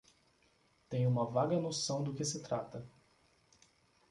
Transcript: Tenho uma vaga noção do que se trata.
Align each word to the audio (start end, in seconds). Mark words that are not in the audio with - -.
Tenho 0.89 1.07
uma 1.07 1.27
vaga 1.29 1.59
noção 1.59 2.01
do 2.03 2.11
que 2.15 2.25
se 2.25 2.41
trata. 2.41 2.89